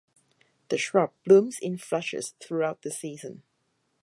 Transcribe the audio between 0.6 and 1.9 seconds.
The shrub blooms in